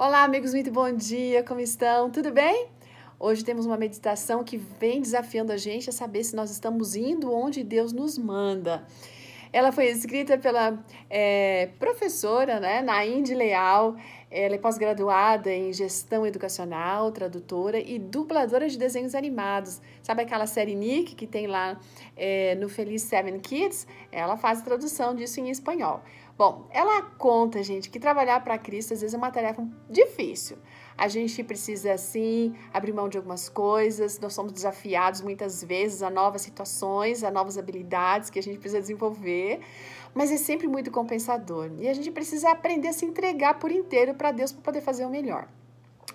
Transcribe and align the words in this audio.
Olá, 0.00 0.22
amigos, 0.22 0.54
muito 0.54 0.70
bom 0.70 0.92
dia, 0.92 1.42
como 1.42 1.58
estão? 1.58 2.08
Tudo 2.08 2.30
bem? 2.30 2.68
Hoje 3.18 3.44
temos 3.44 3.66
uma 3.66 3.76
meditação 3.76 4.44
que 4.44 4.56
vem 4.56 5.00
desafiando 5.00 5.50
a 5.50 5.56
gente 5.56 5.90
a 5.90 5.92
saber 5.92 6.22
se 6.22 6.36
nós 6.36 6.52
estamos 6.52 6.94
indo 6.94 7.32
onde 7.32 7.64
Deus 7.64 7.92
nos 7.92 8.16
manda. 8.16 8.86
Ela 9.52 9.72
foi 9.72 9.86
escrita 9.86 10.36
pela 10.38 10.78
é, 11.08 11.70
professora 11.78 12.60
né, 12.60 12.82
Nainde 12.82 13.34
Leal. 13.34 13.96
Ela 14.30 14.56
é 14.56 14.58
pós-graduada 14.58 15.50
em 15.50 15.72
gestão 15.72 16.26
educacional, 16.26 17.10
tradutora 17.10 17.78
e 17.78 17.98
dubladora 17.98 18.68
de 18.68 18.76
desenhos 18.76 19.14
animados. 19.14 19.80
Sabe 20.02 20.22
aquela 20.22 20.46
série 20.46 20.74
Nick 20.74 21.14
que 21.14 21.26
tem 21.26 21.46
lá 21.46 21.80
é, 22.16 22.54
no 22.56 22.68
Feliz 22.68 23.02
Seven 23.02 23.40
Kids? 23.40 23.86
Ela 24.12 24.36
faz 24.36 24.60
tradução 24.60 25.14
disso 25.14 25.40
em 25.40 25.48
espanhol. 25.48 26.02
Bom, 26.36 26.68
ela 26.70 27.02
conta, 27.02 27.62
gente, 27.64 27.90
que 27.90 27.98
trabalhar 27.98 28.44
para 28.44 28.56
Cristo 28.58 28.94
às 28.94 29.00
vezes 29.00 29.12
é 29.12 29.18
uma 29.18 29.30
tarefa 29.30 29.66
difícil. 29.90 30.56
A 30.98 31.06
gente 31.06 31.44
precisa, 31.44 31.96
sim, 31.96 32.56
abrir 32.74 32.92
mão 32.92 33.08
de 33.08 33.16
algumas 33.16 33.48
coisas, 33.48 34.18
nós 34.18 34.34
somos 34.34 34.50
desafiados 34.50 35.20
muitas 35.20 35.62
vezes 35.62 36.02
a 36.02 36.10
novas 36.10 36.42
situações, 36.42 37.22
a 37.22 37.30
novas 37.30 37.56
habilidades 37.56 38.28
que 38.28 38.38
a 38.38 38.42
gente 38.42 38.58
precisa 38.58 38.80
desenvolver, 38.80 39.60
mas 40.12 40.32
é 40.32 40.36
sempre 40.36 40.66
muito 40.66 40.90
compensador. 40.90 41.70
E 41.78 41.88
a 41.88 41.94
gente 41.94 42.10
precisa 42.10 42.50
aprender 42.50 42.88
a 42.88 42.92
se 42.92 43.04
entregar 43.04 43.60
por 43.60 43.70
inteiro 43.70 44.12
para 44.14 44.32
Deus 44.32 44.50
para 44.50 44.62
poder 44.62 44.80
fazer 44.80 45.06
o 45.06 45.10
melhor. 45.10 45.46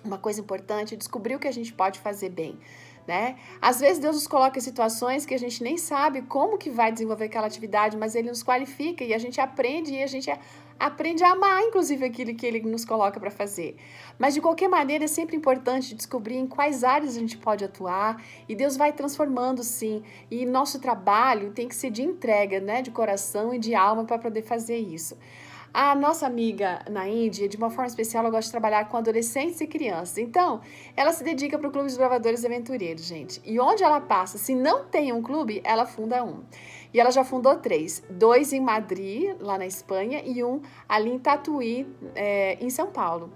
Uma 0.04 0.18
coisa 0.18 0.38
importante 0.38 0.92
é 0.92 0.98
descobrir 0.98 1.34
o 1.34 1.38
que 1.38 1.48
a 1.48 1.52
gente 1.52 1.72
pode 1.72 1.98
fazer 1.98 2.28
bem 2.28 2.58
né? 3.06 3.36
Às 3.60 3.80
vezes 3.80 3.98
Deus 3.98 4.16
nos 4.16 4.26
coloca 4.26 4.58
em 4.58 4.62
situações 4.62 5.26
que 5.26 5.34
a 5.34 5.38
gente 5.38 5.62
nem 5.62 5.76
sabe 5.76 6.22
como 6.22 6.56
que 6.56 6.70
vai 6.70 6.90
desenvolver 6.90 7.26
aquela 7.26 7.46
atividade, 7.46 7.96
mas 7.96 8.14
Ele 8.14 8.28
nos 8.28 8.42
qualifica 8.42 9.04
e 9.04 9.12
a 9.12 9.18
gente 9.18 9.40
aprende 9.40 9.92
e 9.92 10.02
a 10.02 10.06
gente 10.06 10.30
aprende 10.78 11.22
a 11.22 11.32
amar, 11.32 11.62
inclusive, 11.62 12.04
aquilo 12.04 12.34
que 12.34 12.46
Ele 12.46 12.60
nos 12.60 12.84
coloca 12.84 13.18
para 13.18 13.30
fazer. 13.30 13.76
Mas, 14.18 14.34
de 14.34 14.40
qualquer 14.40 14.68
maneira, 14.68 15.04
é 15.04 15.08
sempre 15.08 15.36
importante 15.36 15.94
descobrir 15.94 16.36
em 16.36 16.46
quais 16.46 16.84
áreas 16.84 17.16
a 17.16 17.20
gente 17.20 17.36
pode 17.36 17.64
atuar 17.64 18.22
e 18.48 18.54
Deus 18.54 18.76
vai 18.76 18.92
transformando, 18.92 19.62
sim. 19.62 20.02
E 20.30 20.44
nosso 20.46 20.80
trabalho 20.80 21.52
tem 21.52 21.68
que 21.68 21.74
ser 21.74 21.90
de 21.90 22.02
entrega, 22.02 22.60
né? 22.60 22.82
De 22.82 22.90
coração 22.90 23.54
e 23.54 23.58
de 23.58 23.74
alma 23.74 24.04
para 24.04 24.18
poder 24.18 24.42
fazer 24.42 24.78
isso. 24.78 25.16
A 25.76 25.92
nossa 25.96 26.24
amiga 26.24 26.84
na 26.88 27.08
Índia, 27.08 27.48
de 27.48 27.56
uma 27.56 27.68
forma 27.68 27.88
especial, 27.88 28.22
ela 28.22 28.30
gosta 28.30 28.44
de 28.44 28.52
trabalhar 28.52 28.88
com 28.88 28.96
adolescentes 28.96 29.60
e 29.60 29.66
crianças. 29.66 30.18
Então, 30.18 30.60
ela 30.96 31.10
se 31.10 31.24
dedica 31.24 31.58
para 31.58 31.66
o 31.66 31.72
Clube 31.72 31.88
dos 31.88 31.96
Bravadores 31.96 32.44
Aventureiros, 32.44 33.04
gente. 33.04 33.42
E 33.44 33.58
onde 33.58 33.82
ela 33.82 34.00
passa, 34.00 34.38
se 34.38 34.54
não 34.54 34.84
tem 34.84 35.12
um 35.12 35.20
clube, 35.20 35.60
ela 35.64 35.84
funda 35.84 36.22
um. 36.22 36.44
E 36.92 37.00
ela 37.00 37.10
já 37.10 37.24
fundou 37.24 37.56
três: 37.56 38.04
dois 38.08 38.52
em 38.52 38.60
Madrid, 38.60 39.36
lá 39.40 39.58
na 39.58 39.66
Espanha, 39.66 40.22
e 40.24 40.44
um 40.44 40.62
ali 40.88 41.10
em 41.10 41.18
Tatuí, 41.18 41.92
é, 42.14 42.56
em 42.60 42.70
São 42.70 42.86
Paulo. 42.92 43.32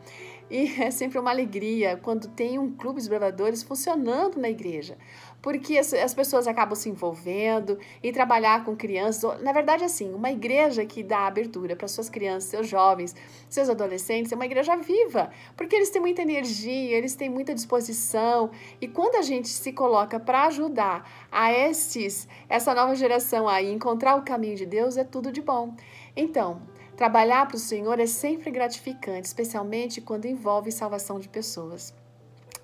E 0.51 0.75
é 0.83 0.91
sempre 0.91 1.19
uma 1.19 1.31
alegria 1.31 1.97
quando 1.97 2.29
tem 2.29 2.59
um 2.59 2.73
clube 2.73 2.99
dos 2.99 3.09
bravadores 3.09 3.63
funcionando 3.63 4.39
na 4.39 4.49
igreja 4.49 4.97
porque 5.41 5.79
as, 5.79 5.93
as 5.95 6.15
pessoas 6.15 6.47
acabam 6.47 6.75
se 6.75 6.89
envolvendo 6.89 7.79
e 8.03 8.13
trabalhar 8.13 8.65
com 8.65 8.77
crianças. 8.77 9.41
Na 9.41 9.53
verdade, 9.53 9.85
assim, 9.85 10.13
uma 10.13 10.31
igreja 10.31 10.85
que 10.85 11.03
dá 11.03 11.27
abertura 11.27 11.77
para 11.77 11.87
suas 11.87 12.09
crianças, 12.09 12.51
seus 12.51 12.69
jovens, 12.69 13.15
seus 13.49 13.69
adolescentes, 13.69 14.33
é 14.33 14.35
uma 14.35 14.47
igreja 14.47 14.77
viva, 14.77 15.31
porque 15.57 15.77
eles 15.77 15.91
têm 15.91 16.01
muita 16.01 16.23
energia, 16.23 16.97
eles 16.97 17.15
têm 17.15 17.29
muita 17.29 17.55
disposição. 17.55 18.51
E 18.81 18.89
quando 18.89 19.17
a 19.17 19.23
gente 19.23 19.49
se 19.49 19.73
coloca 19.73 20.19
para 20.19 20.47
ajudar 20.47 21.29
a 21.31 21.53
esses, 21.53 22.29
essa 22.49 22.75
nova 22.75 22.95
geração 22.95 23.49
a 23.49 23.63
encontrar 23.63 24.17
o 24.17 24.23
caminho 24.23 24.57
de 24.57 24.67
Deus, 24.67 24.97
é 24.97 25.05
tudo 25.05 25.31
de 25.31 25.41
bom. 25.41 25.75
Então, 26.17 26.61
trabalhar 26.99 27.47
para 27.47 27.55
o 27.55 27.61
Senhor 27.61 28.01
é 28.01 28.07
sempre 28.07 28.51
gratificante, 28.51 29.29
especialmente 29.29 30.01
quando 30.01 30.25
envolve 30.27 30.73
salvação 30.73 31.21
de 31.21 31.29
pessoas. 31.29 31.95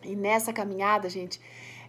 E 0.03 0.17
nessa 0.17 0.53
caminhada, 0.53 1.09
gente, 1.09 1.41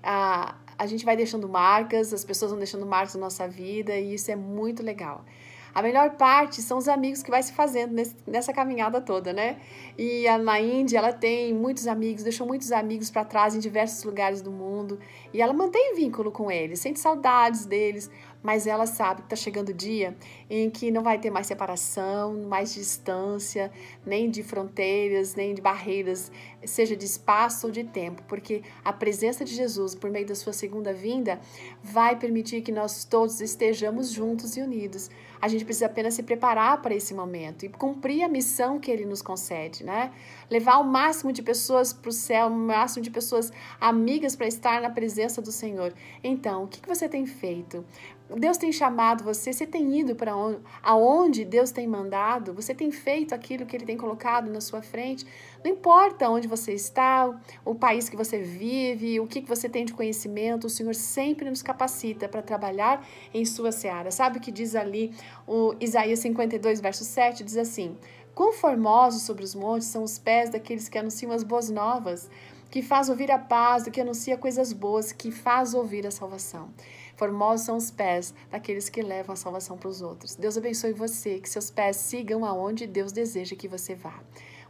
a, 0.03 0.53
a 0.77 0.85
gente 0.85 1.03
vai 1.03 1.17
deixando 1.17 1.49
marcas, 1.49 2.13
as 2.13 2.23
pessoas 2.23 2.52
vão 2.52 2.59
deixando 2.59 2.86
marcas 2.86 3.15
na 3.15 3.21
nossa 3.21 3.47
vida 3.47 3.97
e 3.97 4.14
isso 4.14 4.30
é 4.30 4.36
muito 4.36 4.83
legal. 4.83 5.25
A 5.73 5.81
melhor 5.81 6.11
parte 6.11 6.61
são 6.61 6.77
os 6.77 6.87
amigos 6.87 7.23
que 7.23 7.31
vai 7.31 7.42
se 7.42 7.52
fazendo 7.52 7.93
nesse, 7.93 8.15
nessa 8.25 8.53
caminhada 8.53 9.02
toda, 9.02 9.33
né? 9.33 9.58
E 9.97 10.25
a, 10.27 10.37
na 10.37 10.58
Índia, 10.61 10.99
ela 10.99 11.11
tem 11.11 11.52
muitos 11.52 11.87
amigos, 11.87 12.23
deixou 12.23 12.45
muitos 12.45 12.71
amigos 12.71 13.09
para 13.09 13.25
trás 13.25 13.55
em 13.55 13.59
diversos 13.59 14.03
lugares 14.03 14.41
do 14.41 14.52
mundo. 14.52 14.99
E 15.33 15.41
ela 15.41 15.52
mantém 15.52 15.95
vínculo 15.95 16.31
com 16.31 16.49
eles, 16.49 16.80
sente 16.80 16.99
saudades 16.99 17.65
deles, 17.65 18.09
mas 18.45 18.67
ela 18.67 18.86
sabe 18.86 19.22
que 19.22 19.26
está 19.26 19.36
chegando 19.36 19.70
o 19.70 19.73
dia 19.73 20.16
em 20.48 20.70
que 20.70 20.92
não 20.92 21.02
vai 21.02 21.17
ter 21.17 21.32
mais 21.32 21.48
separação, 21.48 22.44
mais 22.48 22.76
distância, 22.76 23.72
nem 24.06 24.30
de 24.30 24.44
fronteiras, 24.44 25.33
nem 25.33 25.56
de 25.56 25.61
barreiras, 25.64 26.32
seja 26.64 26.95
de 26.95 27.06
espaço 27.06 27.66
ou 27.66 27.73
de 27.73 27.83
tempo, 27.83 28.22
porque 28.28 28.61
a 28.83 28.94
presença 28.94 29.44
de 29.44 29.56
Jesus, 29.56 29.95
por 29.95 30.11
meio 30.11 30.28
da 30.28 30.36
sua 30.36 30.54
segunda 30.54 30.94
vinda, 30.94 31.39
vai 31.82 32.16
permitir 32.20 32.61
que 32.61 32.72
nós 32.72 33.04
todos 33.04 33.42
estejamos 33.42 34.11
juntos 34.11 34.56
e 34.56 34.62
unidos. 34.62 35.10
A 35.42 35.48
gente 35.48 35.66
precisa 35.66 35.88
apenas 35.88 36.14
se 36.14 36.23
preparar 36.23 36.82
para 36.82 36.94
esse 36.94 37.14
momento 37.14 37.66
e 37.66 37.70
cumprir 37.70 38.23
a 38.23 38.27
missão 38.27 38.80
que 38.80 38.89
ele 38.89 39.06
nos 39.06 39.22
concede, 39.22 39.83
né? 39.83 40.12
Levar 40.50 40.77
o 40.77 40.83
máximo 40.83 41.32
de 41.32 41.42
pessoas 41.44 41.94
para 41.94 42.10
o 42.10 42.12
céu, 42.12 42.48
o 42.48 42.52
máximo 42.52 43.04
de 43.04 43.12
pessoas 43.12 43.52
amigas 43.80 44.36
para 44.36 44.48
estar 44.48 44.82
na 44.82 44.89
presença 44.89 45.42
do 45.42 45.52
Senhor. 45.52 45.94
Então, 46.23 46.64
o 46.64 46.67
que, 46.67 46.88
você 46.88 47.08
tem 47.10 47.26
feito? 47.26 47.86
Deus 48.27 48.58
tem 48.58 48.71
chamado 48.71 49.23
você, 49.23 49.53
você 49.53 49.67
tem 49.67 49.99
ido 49.99 50.15
para 50.15 50.36
onde, 50.36 50.59
aonde 50.81 51.45
Deus 51.45 51.69
tem 51.71 51.87
mandado, 51.87 52.53
você 52.53 52.73
tem 52.73 52.91
feito 52.91 53.36
aquilo 53.36 53.67
que 53.67 53.75
Ele 53.75 53.86
tem 53.86 53.95
colocado 53.95 54.49
na 54.49 54.59
sua 54.59 54.81
frente. 54.81 55.25
Não 55.63 55.71
importa 55.71 56.27
onde 56.27 56.47
você 56.47 56.73
está, 56.73 57.39
o 57.64 57.75
país 57.75 58.09
que 58.09 58.15
você 58.15 58.39
vive, 58.39 59.19
o 59.19 59.27
que 59.27 59.41
você 59.41 59.69
tem 59.69 59.85
de 59.85 59.93
conhecimento, 59.93 60.65
o 60.65 60.69
Senhor 60.69 60.95
sempre 60.95 61.49
nos 61.49 61.61
capacita 61.61 62.27
para 62.27 62.41
trabalhar 62.41 63.05
em 63.31 63.45
sua 63.45 63.71
seara. 63.71 64.09
Sabe 64.09 64.39
o 64.39 64.41
que 64.41 64.52
diz 64.52 64.75
ali 64.75 65.14
o 65.47 65.75
Isaías 65.80 66.19
52, 66.19 66.81
verso 66.81 67.03
7? 67.03 67.43
Diz 67.43 67.58
assim: 67.58 67.95
Quão 68.33 68.52
formosos 68.52 69.21
sobre 69.21 69.43
os 69.43 69.53
montes 69.53 69.87
são 69.87 70.03
os 70.03 70.17
pés 70.17 70.49
daqueles 70.49 70.89
que 70.89 70.97
anunciam 70.97 71.31
as 71.31 71.43
boas 71.43 71.69
novas, 71.69 72.27
que 72.75 72.81
faz 72.81 73.08
ouvir 73.08 73.31
a 73.31 73.39
paz, 73.39 73.83
do 73.86 73.89
que 73.89 74.02
anuncia 74.02 74.37
coisas 74.37 74.73
boas, 74.73 75.13
que 75.13 75.31
faz 75.31 75.73
ouvir 75.73 76.05
a 76.05 76.11
salvação. 76.11 76.73
Formosos 77.15 77.65
são 77.65 77.77
os 77.77 77.89
pés 77.89 78.33
daqueles 78.52 78.89
que 78.89 79.02
levam 79.02 79.31
a 79.31 79.37
salvação 79.37 79.77
para 79.77 79.87
os 79.87 80.02
outros. 80.02 80.36
Deus 80.36 80.58
abençoe 80.58 80.91
você, 80.91 81.39
que 81.39 81.47
seus 81.47 81.71
pés 81.71 81.95
sigam 81.95 82.43
aonde 82.43 82.85
Deus 82.85 83.14
deseja 83.14 83.55
que 83.55 83.69
você 83.69 83.95
vá. 83.95 84.19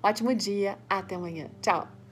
Um 0.03 0.07
ótimo 0.07 0.35
dia, 0.35 0.77
até 0.87 1.15
amanhã. 1.15 1.49
Tchau! 1.63 2.04